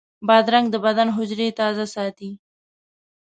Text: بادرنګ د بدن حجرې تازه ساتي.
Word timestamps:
بادرنګ 0.27 0.67
د 0.71 0.75
بدن 0.85 1.07
حجرې 1.17 1.47
تازه 1.59 1.85
ساتي. 1.95 2.29